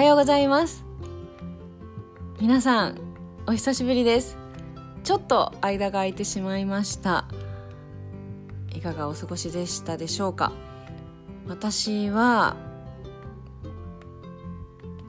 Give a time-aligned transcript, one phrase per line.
[0.00, 0.82] はようございます。
[2.40, 2.98] 皆さん
[3.46, 4.38] お久しぶりです。
[5.04, 7.26] ちょっと間が空いてしまいました。
[8.74, 10.52] いかがお過ごしでしたでしょうか？
[11.46, 12.56] 私は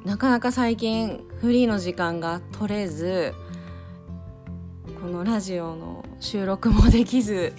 [0.04, 3.34] なかなか最近フリーの時間が取れず
[5.02, 7.54] このラジオの収録もできず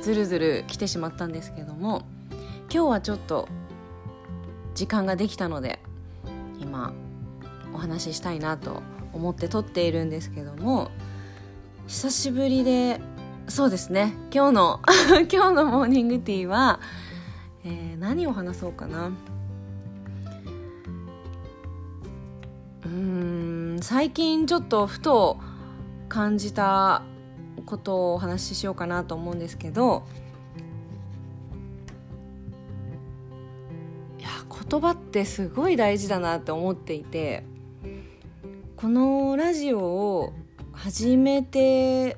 [0.00, 2.02] ずるずる来てしまったんですけども
[2.74, 3.46] 今日はちょっと
[4.74, 5.78] 時間ができたので
[6.62, 6.92] 今
[7.74, 10.90] お話ししたいなと思って撮っているんですけども
[11.86, 13.00] 久しぶりで
[13.48, 14.14] そうですね。
[14.32, 14.80] 今日の
[15.30, 16.80] 今日のモーニングティーは、
[17.64, 19.10] えー、何を話そうかな。
[22.86, 25.38] うん最近ちょっとふと
[26.08, 27.02] 感じた
[27.66, 30.04] ことをお話ししようかなと思うんですけど
[34.72, 37.44] 言葉ってすごい大事だなって思っていて
[38.74, 40.32] このラジオを
[40.72, 42.16] 始めて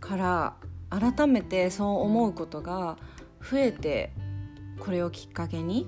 [0.00, 0.54] から
[0.88, 2.96] 改めてそう思うことが
[3.42, 4.10] 増えて
[4.78, 5.86] これをきっかけに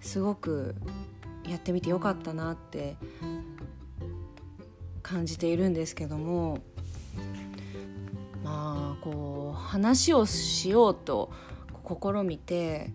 [0.00, 0.76] すごく
[1.44, 2.96] やってみてよかったなって
[5.02, 6.60] 感じているんですけども
[8.44, 11.32] まあこう話をしようと
[11.84, 12.92] 試みて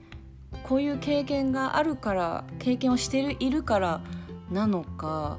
[0.63, 4.01] こういう経験があるから経験をしているから
[4.49, 5.37] なのか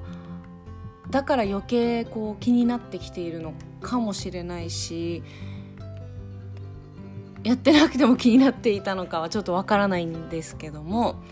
[1.10, 5.22] だから余計こう気になってきているのかもしれないし
[7.44, 11.22] やってなくても気になっていたのかはちょっとわからないんですけども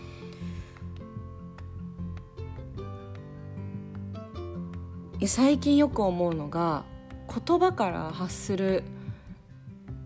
[5.25, 6.85] 最近よく思うのが
[7.27, 8.83] 言葉から発する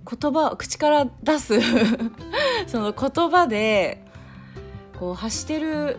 [0.09, 1.59] 言葉口から出す
[2.67, 4.03] その言葉で
[4.99, 5.97] こう発してる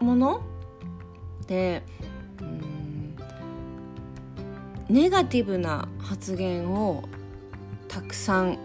[0.00, 0.40] もの
[1.46, 1.82] で
[4.88, 7.04] ネガティブな発言を
[7.86, 8.58] たくさん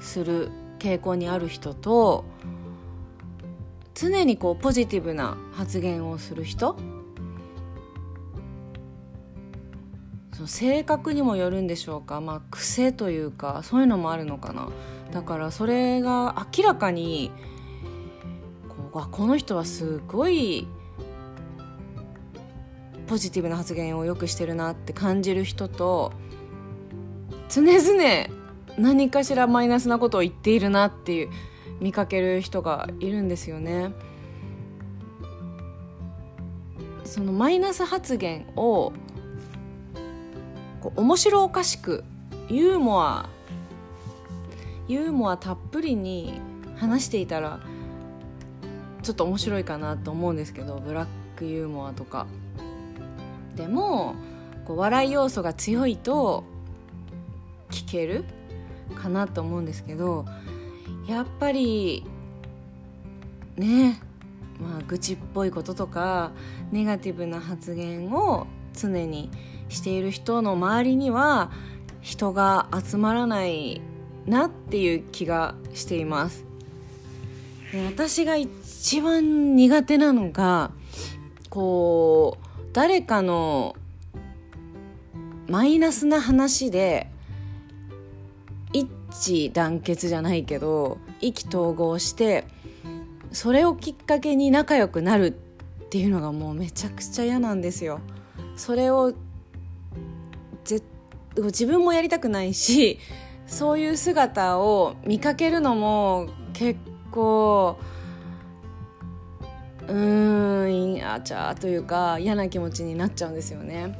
[0.00, 2.24] する傾向にある人と
[3.94, 6.76] 常にこうポジティブな発言をする人
[10.36, 14.68] その性格にもよるんでしょうかまあ癖というかそういうのもあるのかな
[15.10, 17.30] だからそれが明らかに
[18.92, 20.68] こうこの人はすごい
[23.06, 26.12] ポジティブな発言をよくしてるなって感じる人と
[27.48, 28.26] 常々
[28.76, 31.30] 何かしらマイナスなことを言っているなっていう
[31.80, 33.94] 見かける人がいるんですよね。
[37.04, 38.92] そのマイナス発言を
[40.96, 42.04] 面白おかしく
[42.48, 43.28] ユーモア
[44.88, 46.40] ユーモアたっぷりに
[46.76, 47.60] 話していたら
[49.02, 52.26] ちょっと面白いかなと思うんですけどブラックユーモアとか。
[53.56, 54.14] でも
[54.66, 56.44] こう笑い要素が強いと
[57.70, 58.24] 聞ける
[58.94, 60.26] かなと思うんですけど
[61.08, 62.04] やっぱり
[63.56, 63.98] ね
[64.60, 66.32] まあ愚痴っぽいこととか
[66.70, 69.30] ネガティブな発言を常に
[69.68, 71.50] している人の周りには
[72.00, 73.80] 人が集まらない
[74.26, 76.44] なっていう気がしています
[77.90, 80.70] 私が一番苦手なのが
[81.50, 83.76] こう誰かの
[85.48, 87.08] マイナスな話で
[88.72, 92.44] 一致団結じゃないけど意気投合して
[93.32, 98.00] それをきっかけに仲良くなるっていうのがもうめちゃくちゃ嫌なんですよ。
[98.56, 99.12] それを
[101.36, 102.98] 自分もやりたくないし
[103.46, 106.80] そういう姿を見かけるのも結
[107.10, 107.78] 構
[109.86, 113.98] うーんあちゃーというか嫌な気持ちになっちゃうんですよね。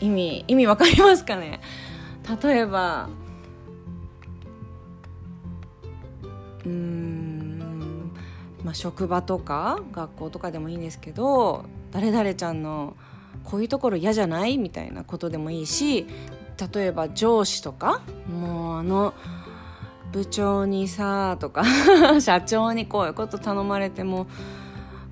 [0.00, 1.60] 意味意味わかりますかね？
[2.42, 3.08] 例えば
[6.66, 8.12] うん
[8.62, 12.96] まあ職場とか学校とかでもいいんですけど誰々ちゃんの
[13.44, 14.58] こういうところ嫌じゃない？
[14.58, 16.06] みたいなことでもいいし
[16.74, 19.14] 例えば上司とかもうあの
[20.12, 21.64] 部長にさとか
[22.20, 24.26] 社長にこういうこと頼まれても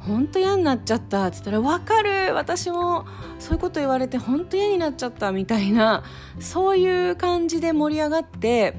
[0.06, 2.34] 本当嫌になっちゃったって言ったら分かる。
[2.34, 3.04] 私も
[3.38, 6.02] そういうこと言われて本当嫌になっちゃったみたいな
[6.40, 8.74] そういう感じで盛り上がって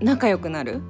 [0.00, 0.80] 仲良くなる。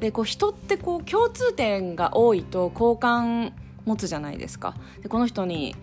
[0.00, 3.54] でこう人ってこう共通点が多いと好感
[3.86, 4.74] 持つじゃないですか。
[5.00, 5.74] でこの人に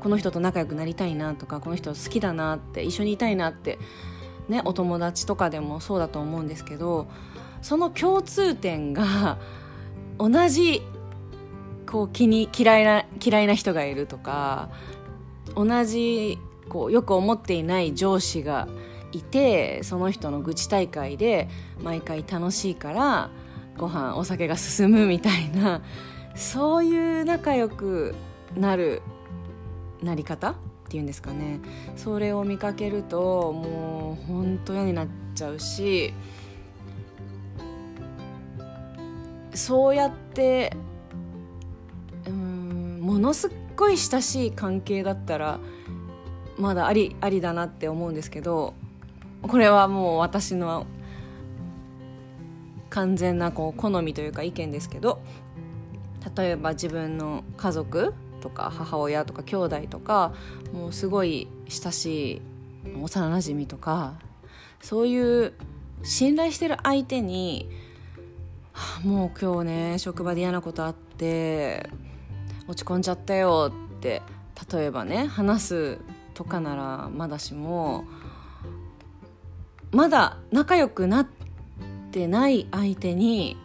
[0.00, 3.78] この人と仲良くなりたいなとかこの人好きだなって一緒にいたいなって
[4.50, 7.08] ね、お友達とかでもそうだと思うんですけど
[7.62, 9.38] その共通点が
[10.18, 10.82] 同じ
[11.86, 14.68] こう気に嫌いな嫌いな人がいるとか
[15.54, 18.68] 同じこうよく思っていない上司が
[19.12, 21.48] いてその人の愚痴大会で
[21.82, 23.30] 毎回楽しいから
[23.76, 25.82] ご飯お酒が進むみたいな
[26.40, 28.14] そういう仲良く
[28.56, 29.02] なる
[30.02, 30.54] なり方っ
[30.88, 31.60] ていうんですかね。
[31.96, 36.14] それを見かけるともう本当嫌になっちゃうし
[39.54, 40.74] そうやって
[42.26, 45.60] うんものすっごい親しい関係だったら
[46.58, 48.74] まだありありだなって思うんですけど
[49.42, 50.86] これはもう私の
[52.88, 55.22] 完全なこう好みというか意見ですけど
[56.36, 60.32] 例えば自分の家族とか母親とか兄弟とか
[60.72, 62.42] もうすごい親しい
[63.02, 64.14] 幼なじみとか
[64.80, 65.52] そういう
[66.02, 67.68] 信頼してる相手に
[69.04, 71.90] もう今日ね職場で嫌なことあって
[72.66, 74.22] 落ち込んじゃったよって
[74.72, 75.98] 例えばね話す
[76.34, 78.04] とかならまだしも
[79.90, 81.26] まだ仲良くなっ
[82.12, 83.56] てない相手に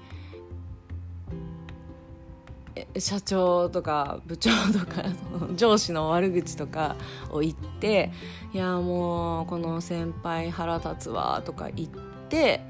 [2.98, 5.04] 社長とか部長とか
[5.56, 6.96] 上司の悪口とか
[7.32, 8.12] を言って
[8.54, 11.90] 「いやもうこの先輩腹立つわ」とか言っ
[12.30, 12.62] て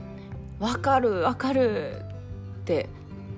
[0.60, 2.02] 「分かる分かる」
[2.60, 2.88] って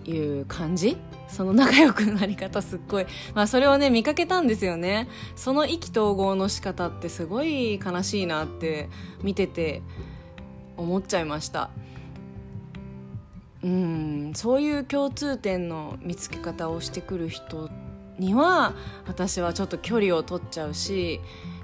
[0.04, 0.96] いう感じ？
[1.28, 5.08] その仲良くなり方すっごい、まあ、それをね見かけたんですよね。
[5.36, 8.88] その意気投合の仕方ってすごい悲しいなって
[9.22, 9.82] 見てて
[10.78, 11.70] 思っちゃいました。
[13.62, 14.32] うん。
[14.34, 17.70] そういう共通点の見つけ方をしてくる人
[18.18, 18.74] には
[19.06, 21.20] 私はちょっと距離を取っちゃうし、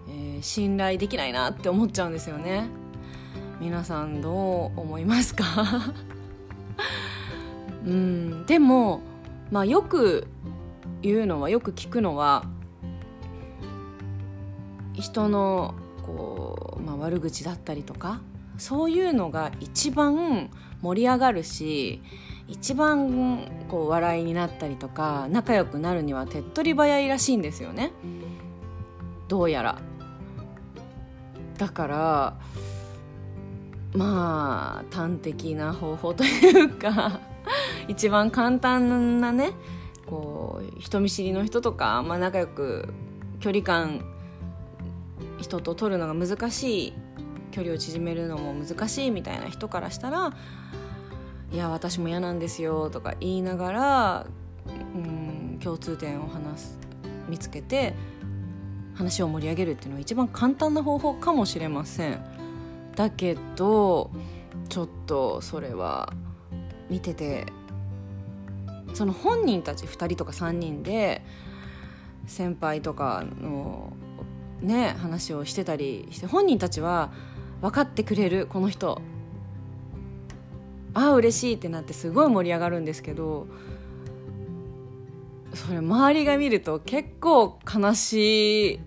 [0.09, 2.67] えー、信頼できないなって思っちゃうんですよね。
[3.61, 5.45] 皆さんどう思いますか？
[7.87, 8.47] うん。
[8.47, 9.01] でも
[9.51, 10.27] まあよく
[11.03, 12.45] 言うのはよく聞くのは
[14.95, 18.21] 人のこう、まあ、悪口だったりとか
[18.59, 20.51] そういうのが一番
[20.85, 22.03] 盛り上がるし
[22.47, 27.91] 一番こう笑いになったりとか仲良くなるには手っ取り早いらしいんですよね。
[29.29, 29.79] どうやら。
[31.57, 32.37] だから
[33.95, 37.21] まあ端的な方法というか
[37.89, 39.53] 一番簡単なね
[40.05, 42.93] こう人見知りの人とか、まあ、仲良く
[43.41, 44.05] 距離感
[45.39, 46.93] 人と取るのが難しい
[47.55, 50.33] 距離を縮めるのも難しいみたいな人からしたら
[51.53, 54.27] 「いや私も嫌なんですよ」とか言いながら
[54.67, 56.79] うん共通点を話す
[57.29, 57.95] 見つけて
[58.95, 62.21] 話を盛り上げるっていうのは一番簡単な方法かもしれません。
[62.97, 64.11] だけど
[64.69, 66.13] ちょっとそれは
[66.91, 67.47] 見てて
[68.95, 71.25] その本人たち2人とか3人で
[72.27, 73.93] 先輩とかの
[74.61, 77.13] ね話をしてたりして本人たちは
[77.65, 79.01] 分かってくれるこの人。
[80.93, 83.49] ああ嬉しいってなってすごい盛り上がるんですけど
[85.55, 88.81] それ周りが見ると結構悲しい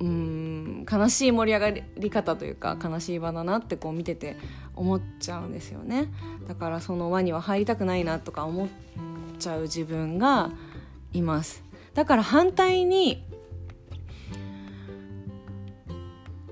[0.00, 4.36] うん悲しい盛り上がり方というか悲しい場だなってこう見てて
[4.74, 6.12] 思っちゃうんですよね。
[6.48, 8.68] だからその輪には入りたくないなとか思っ
[9.38, 10.50] ちゃう自分が
[11.12, 11.62] います。
[11.94, 13.24] だから反対に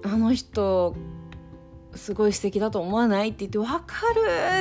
[0.05, 0.95] あの人
[1.95, 4.03] すごい素敵だと思わないって言って分か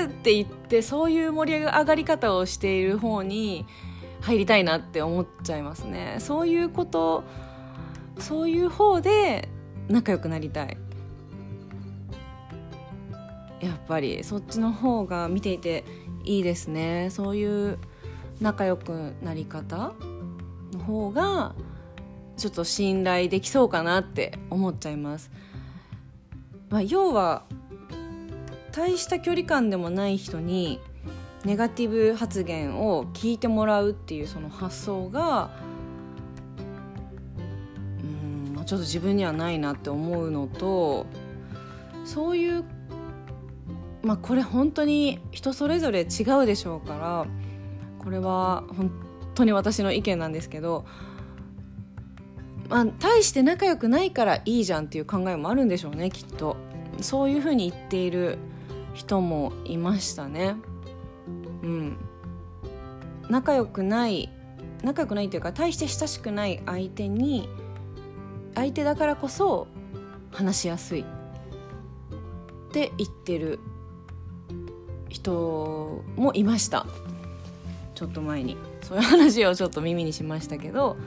[0.05, 3.65] るって言ってそういう盛り上がり方をしている方に
[4.19, 6.17] 入りたいなって思っちゃいますね。
[6.19, 7.23] そういうこと
[8.19, 9.49] そういう方で
[9.87, 10.77] 仲良くなりたい。
[13.61, 15.85] やっぱりそっちの方が見ていて
[16.23, 17.09] いいですね。
[17.11, 17.79] そういう
[18.41, 19.93] 仲良くなり方
[20.73, 21.55] の方が
[22.41, 25.29] ちょっと信頼できそうかなって思っちゃいます、
[26.71, 27.43] まあ、要は
[28.71, 30.79] 大した距離感でもない人に
[31.45, 35.51] ネガティブ発言を聞いてもらうっていうその発想が
[38.57, 41.05] うんちょっと自分にはないなって思うのと
[42.05, 42.63] そういう
[44.01, 47.27] まあこれ本当に人それぞれ違うでしょうから
[47.99, 48.91] これは本
[49.35, 50.85] 当に私の意見なんですけど、
[52.71, 56.55] まあ、大して仲良くないからいいじゃんっていう考えもあるんでしょうねきっと。
[57.01, 58.37] そういうふうに言っている
[58.93, 60.55] 人もいましたね。
[61.63, 61.97] うん。
[63.29, 64.29] 仲良くない
[64.83, 67.49] 仲良くないというか大して親しくない相手に
[68.55, 69.67] 相手だからこそ
[70.31, 71.01] 話しやすい。
[71.01, 71.03] っ
[72.71, 73.59] て言ってる
[75.09, 76.85] 人もいました。
[77.95, 78.57] ちちょっと前に。
[78.81, 80.97] そういう話をちょっと耳にしましたけど。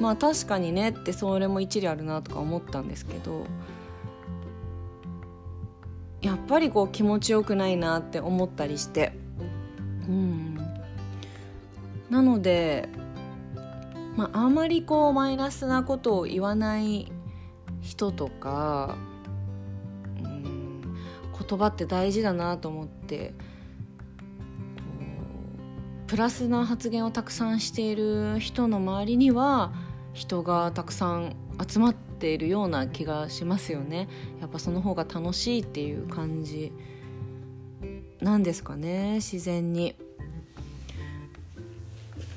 [0.00, 3.46] まあ確かにねってそれも一理あるなとか思ったんですけど
[6.20, 9.12] やっぱりこう気持ちよくないなって思ったりして
[10.08, 10.56] うん。
[12.10, 12.88] なので
[14.16, 17.10] まああまりこうマイナスなことを言わない
[17.80, 18.96] 人とか
[20.22, 20.80] うん
[21.38, 23.34] 言葉って大事だなと思って
[26.06, 29.72] プラスな発言をたくさんしている人の周りには
[30.14, 31.36] 人がたくさん
[31.68, 34.08] 集まっているような気がしますよね。
[34.40, 36.72] やっぱその方が楽しいっていう感じ
[38.20, 39.96] なんですかね自然に。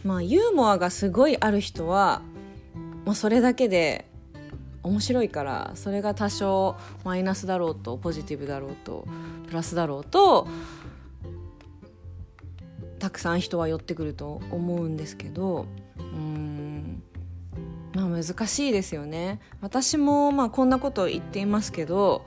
[0.03, 2.21] まあユーモアがすごいある人は、
[3.05, 4.05] まあ、それだけで
[4.83, 9.05] 面白いからそれが多少マイナスだろうとポジティブだろうと
[9.47, 10.47] プラスだろうと
[12.99, 15.65] たくさん人は寄ってくると思うんですけど
[15.97, 16.56] うん
[17.97, 22.25] まあ難しいですよね私もまあこんなこと言っていますけど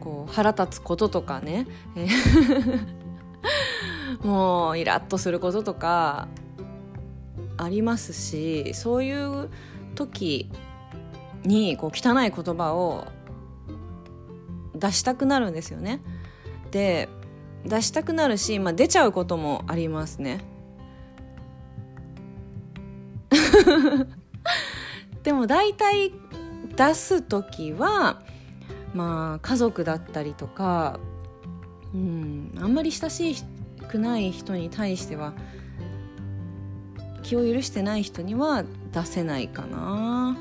[0.00, 2.06] こう腹立つこととかね、え
[4.26, 6.28] もうイラッとすることとか
[7.56, 9.48] ありますしそういう
[9.94, 10.50] 時
[11.44, 13.06] にこう汚い言葉を
[14.74, 16.02] 出したくなるんですよね。
[16.70, 17.08] で
[17.64, 20.44] 出したくなるし、まあ、出ちゃうこともありますね。
[25.26, 26.12] でも大体
[26.76, 28.22] 出す時は
[28.94, 31.00] まあ家族だったりとか
[31.92, 33.42] うんあんまり親し
[33.88, 35.32] くない人に対しては
[37.24, 40.38] 気を許してない人には出せないかな。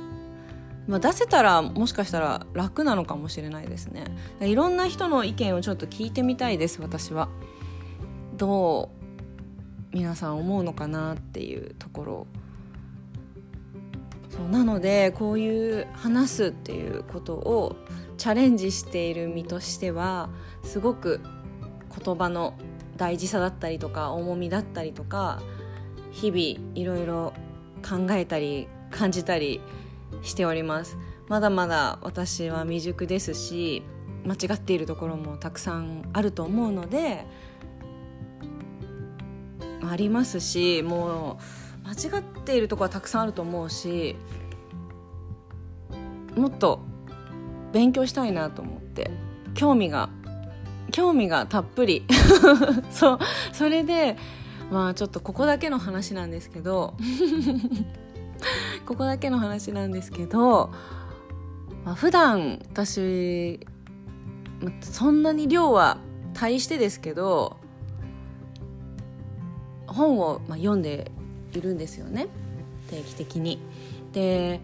[0.88, 4.06] まあ、出せたらもしかしたら楽なのかもしれないですね
[4.39, 7.27] いろんな人の意見をちょっと聞いてみたいです私は
[8.38, 8.92] ど
[9.92, 12.27] う皆さん思うのかなっていうところ
[14.36, 17.75] そうなのでこういう話すっていうことを
[18.18, 20.30] チャレンジしている身としては
[20.63, 21.22] すごく
[22.04, 22.54] 言葉の
[22.98, 25.42] 大事さだったりとか重みだったりとか
[26.12, 27.34] 日々いろいろ
[27.88, 29.62] 考えたり感じたり
[30.22, 30.98] しております。
[31.27, 33.84] まだまだ私は未熟ですし
[34.25, 37.25] 間違っているところもたくさんあると思うので
[39.82, 44.15] ありますしもう間違っているとこはたくさんあると思うし
[46.36, 46.82] もっと
[47.72, 49.12] 勉強したいなと思って
[49.54, 50.10] 興味が
[50.92, 52.06] 興味がたっぷり。
[52.89, 53.20] そう
[53.51, 54.18] それで
[54.72, 56.96] まあちょっとここだけの話なんですけど
[58.86, 60.72] ここだけの話なんですけど、
[61.84, 63.60] まあ、普段私
[64.82, 65.98] そんなに量は
[66.34, 67.58] 大してですけど
[69.88, 71.12] 本をまあ読んで
[71.60, 72.28] いるんですよね
[72.90, 73.60] 定期的に。
[74.14, 74.62] で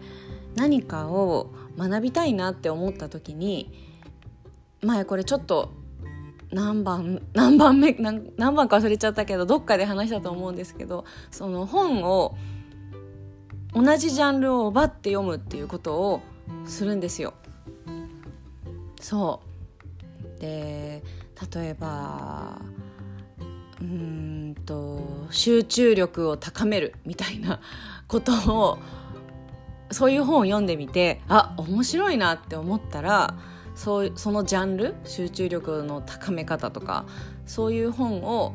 [0.54, 3.72] 何かを学びたいなって思った時に
[4.82, 5.72] 前これちょっと
[6.50, 12.36] 何番 何番目何何番か忘れちゃったけどどっかで話したと思うんですけどその本を
[13.74, 16.20] 同じジャンルを奪って読むっていうことを
[16.66, 17.34] するんですよ。
[19.00, 19.40] そ
[20.36, 21.02] うで
[21.54, 22.60] 例えば
[23.82, 27.60] うんと集中力を高めるみたいな
[28.06, 28.78] ことを
[29.90, 33.34] そういう本を読んでみてあ面白いなって思ったら
[33.74, 37.06] そうそのジャンル集中力の高め方とか
[37.44, 38.54] そういう本を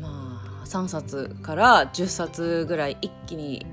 [0.00, 3.66] まあ3冊から10冊ぐらい一気に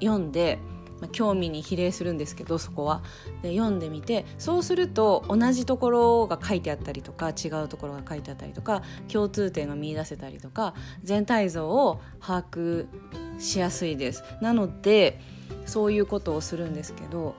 [0.00, 0.58] 読んで、
[1.00, 3.02] まあ、興味に比例するんですけどそこは。
[3.42, 12.86] で読んでみてそうすると同じところが書いてあったりとか違うところが書いてあったりとか共通点が見いだせたりとか全体像を把握
[13.38, 14.24] しやすいです。
[14.40, 15.20] なので
[15.66, 17.34] そういうことをするんですけど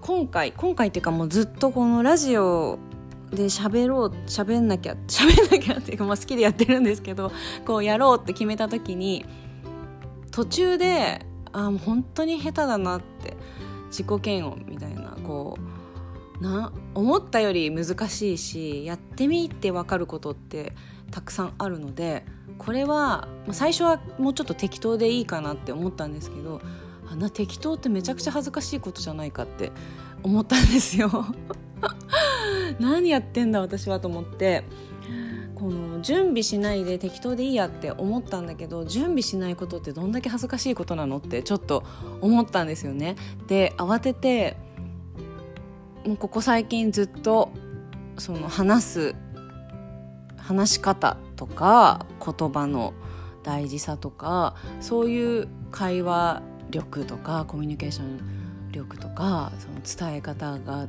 [0.00, 2.78] 今回今回っていうかもうずっとこのラジオ
[3.30, 7.32] で喋ろう喋んなきゃ 喋んなきゃっていうか、まあ、好きでやってるんですけど
[7.64, 9.24] こうやろうって決めた時に
[10.30, 13.36] 途中であもう本当に下手だなって
[13.88, 15.58] 自己嫌悪みたいなこ
[16.40, 20.72] うな思ったより難しいしやってみて分かることって
[21.10, 22.24] たくさんあるので
[22.58, 26.60] これは最初はもうちょっと適当でいいかなって思ったんですけど
[27.10, 29.72] あんな適当ってめちゃくちゃ恥ずかしいことじゃないかって
[30.22, 31.26] 思ったんですよ。
[32.78, 34.64] 何やってんだ私はと思って
[35.54, 41.84] この準備しないで適当でいいやって思ったんだけど準備しないことってどんだけ恥ずかしいことなのってちょっと
[42.20, 43.16] 思ったんですよね。
[43.46, 44.56] で慌てて
[46.04, 47.52] もうここ最近ずっと
[48.18, 49.14] その話す
[50.36, 52.92] 話し方とか言葉の
[53.44, 60.88] 大事さとかそういう会話力とかコミュニケーション力とかその伝え方が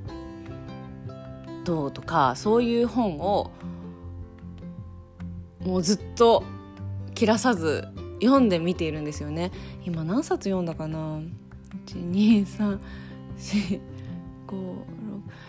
[1.64, 3.52] どうとかそういう本を
[5.66, 6.44] もうずっと
[7.16, 7.88] 切らさず
[8.22, 9.52] 読んでみているんですよね。
[9.86, 11.20] 今何冊読んだかな
[11.88, 13.80] ？12345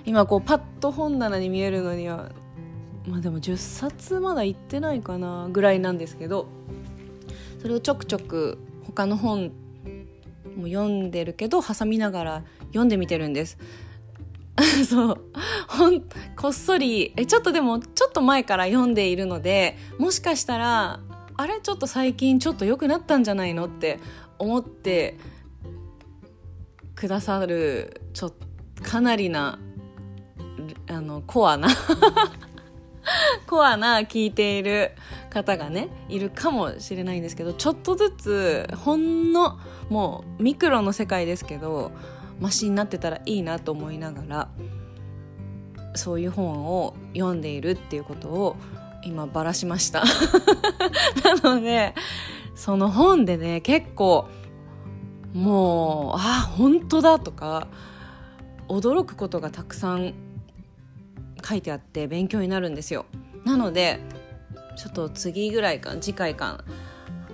[0.05, 2.31] 今こうパッと本棚に見えるのには
[3.07, 6.47] まあでも10冊まだ行ってないかなぐらいなんですけど
[7.61, 9.53] それをちょくちょく他の本
[10.57, 13.59] も読んでるけど挟みながら読んでみてるんです。
[14.89, 15.21] そう。
[15.69, 16.03] ほん
[16.37, 21.01] こっそりえちょっとでもちょっと前から読んでいるのでもしかしたら
[21.37, 21.61] あれ？
[21.61, 23.67] ちょっと最近ちょっと良くなったんじゃないの？
[23.67, 23.99] って
[24.39, 25.19] 思って
[26.95, 28.33] くださるちょ
[28.83, 29.59] かなりな
[30.89, 31.69] あのコアな
[33.47, 34.93] コアな聞いている
[35.31, 39.59] 方がねいるかもしれないんですけどちょっとずつほんの
[39.91, 41.93] もうミクロの世界ですけど
[42.41, 44.49] マシになってたらいいなと思いながら
[45.95, 48.57] そういう本を読んでいるっていうことを
[49.03, 50.03] 今ばらしました。
[51.43, 51.95] なので
[52.55, 54.27] その本でね結構
[55.33, 57.69] もうあ本当だとか
[58.69, 60.15] 驚くことがたくさん
[61.47, 63.07] 書いてあって勉強になるんですよ。
[63.45, 64.01] なので
[64.77, 66.65] ちょっと次ぐらいか次回か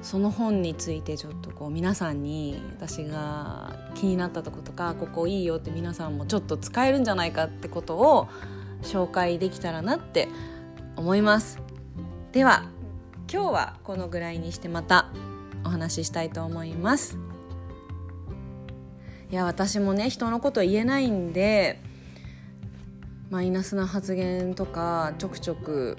[0.02, 8.28] その本についてちょっとこう皆さんに私が気になったとことかここいいよって皆さんもちょっと使えるんじゃないかってことを
[8.82, 10.28] 紹介できたらなって
[10.96, 11.60] 思います。
[12.32, 12.64] では
[13.32, 15.08] 今日はこのぐらいにしてまた
[15.64, 17.18] お話ししたいと思います。
[19.30, 21.80] いや私もね人のこと言えないんで
[23.30, 25.96] マイナスな発言とかちょくちょく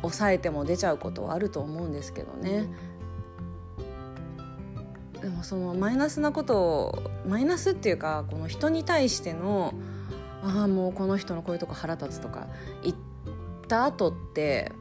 [0.00, 2.66] 抑えても出ちゃうことはあると思うんですけどね。
[5.20, 9.72] でもそのマイナスなことをマイナスっていうかこの人に対しての
[10.42, 12.46] ああもうこの人のこういうとこ腹立つとか
[12.82, 12.96] 言っ
[13.66, 14.72] た後って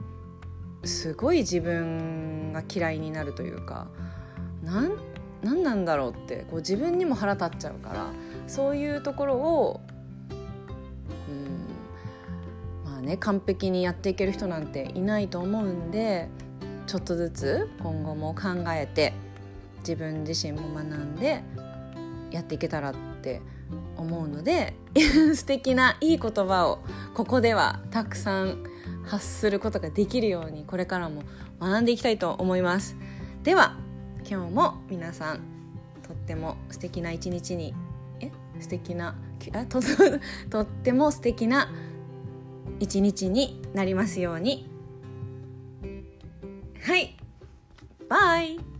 [0.83, 3.87] すごい自分が嫌いになるというか
[4.63, 4.97] なん
[5.41, 8.07] 何なんだろうってこう自分にも腹立っちゃうから
[8.47, 9.81] そういうところを
[11.29, 11.31] う
[12.87, 16.29] んまあね完璧にやっていける人なんていないと思うんで
[16.87, 19.13] ちょっとずつ今後も考えて
[19.87, 21.43] 自分自身も学んで
[22.31, 23.41] やっていけたらって
[23.97, 24.73] 思うので
[25.35, 26.79] 素敵ないい言葉を
[27.13, 28.63] ここではたくさん
[29.03, 31.23] 発することができるようにこれからも
[31.59, 32.97] 学んでいきたいと思います。
[33.43, 33.77] では
[34.27, 35.41] 今日も皆さん
[36.01, 37.75] とっても素敵な一日に
[38.19, 38.31] え？
[38.59, 39.15] 素敵な
[39.53, 39.79] あと
[40.49, 41.69] とっても素敵な
[42.79, 44.69] 一日になりますように。
[46.81, 47.15] はい。
[48.09, 48.74] バイ。